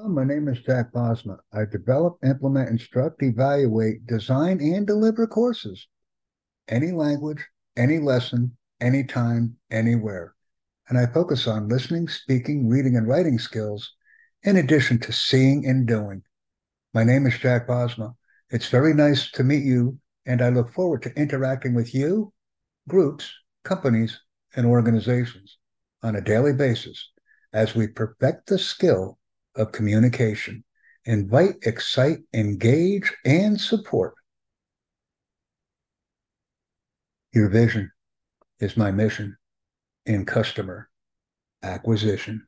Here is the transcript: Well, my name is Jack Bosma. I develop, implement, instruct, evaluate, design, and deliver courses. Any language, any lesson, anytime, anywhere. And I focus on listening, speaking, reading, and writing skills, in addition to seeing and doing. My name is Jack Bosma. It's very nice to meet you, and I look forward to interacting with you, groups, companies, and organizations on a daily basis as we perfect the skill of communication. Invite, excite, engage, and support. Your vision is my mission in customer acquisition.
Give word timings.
Well, 0.00 0.10
my 0.10 0.22
name 0.22 0.46
is 0.46 0.60
Jack 0.60 0.92
Bosma. 0.92 1.38
I 1.52 1.64
develop, 1.64 2.18
implement, 2.24 2.68
instruct, 2.68 3.20
evaluate, 3.20 4.06
design, 4.06 4.60
and 4.60 4.86
deliver 4.86 5.26
courses. 5.26 5.88
Any 6.68 6.92
language, 6.92 7.44
any 7.76 7.98
lesson, 7.98 8.56
anytime, 8.80 9.56
anywhere. 9.72 10.36
And 10.88 10.98
I 10.98 11.06
focus 11.06 11.48
on 11.48 11.68
listening, 11.68 12.06
speaking, 12.06 12.68
reading, 12.68 12.94
and 12.94 13.08
writing 13.08 13.40
skills, 13.40 13.92
in 14.44 14.54
addition 14.54 15.00
to 15.00 15.12
seeing 15.12 15.66
and 15.66 15.84
doing. 15.84 16.22
My 16.94 17.02
name 17.02 17.26
is 17.26 17.36
Jack 17.36 17.66
Bosma. 17.66 18.14
It's 18.50 18.68
very 18.68 18.94
nice 18.94 19.32
to 19.32 19.42
meet 19.42 19.64
you, 19.64 19.98
and 20.24 20.40
I 20.40 20.50
look 20.50 20.72
forward 20.72 21.02
to 21.02 21.14
interacting 21.20 21.74
with 21.74 21.92
you, 21.92 22.32
groups, 22.86 23.34
companies, 23.64 24.20
and 24.54 24.64
organizations 24.64 25.58
on 26.04 26.14
a 26.14 26.20
daily 26.20 26.52
basis 26.52 27.10
as 27.52 27.74
we 27.74 27.88
perfect 27.88 28.46
the 28.46 28.60
skill 28.60 29.17
of 29.58 29.72
communication. 29.72 30.64
Invite, 31.04 31.56
excite, 31.62 32.20
engage, 32.32 33.12
and 33.24 33.60
support. 33.60 34.14
Your 37.34 37.50
vision 37.50 37.90
is 38.60 38.76
my 38.76 38.90
mission 38.90 39.36
in 40.06 40.24
customer 40.24 40.88
acquisition. 41.62 42.47